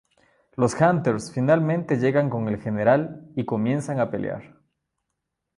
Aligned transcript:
Los 0.55 0.73
Hunters 0.81 1.31
finalmente 1.31 1.97
llegan 1.97 2.27
con 2.31 2.47
el 2.47 2.59
General, 2.59 3.29
y 3.35 3.45
comienzan 3.45 3.99
a 3.99 4.09
pelear. 4.09 4.59